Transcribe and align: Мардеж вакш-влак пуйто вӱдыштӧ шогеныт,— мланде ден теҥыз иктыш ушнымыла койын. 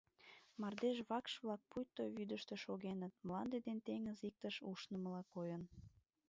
Мардеж 0.61 0.97
вакш-влак 1.09 1.61
пуйто 1.69 2.03
вӱдыштӧ 2.15 2.55
шогеныт,— 2.63 3.13
мланде 3.25 3.57
ден 3.67 3.77
теҥыз 3.85 4.19
иктыш 4.29 4.55
ушнымыла 4.71 5.21
койын. 5.33 5.63